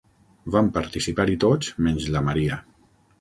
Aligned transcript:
Van 0.53 0.69
participar-hi 0.77 1.37
tots 1.43 1.69
menys 1.89 2.09
la 2.17 2.25
Maria. 2.31 2.59